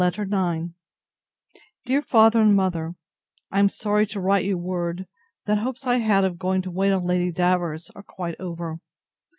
[0.01, 0.69] LETTER IX
[1.85, 2.95] DEAR FATHER AND MOTHER,
[3.51, 5.05] I am sorry to write you word,
[5.45, 8.79] that the hopes I had of going to wait on Lady Davers, are quite over.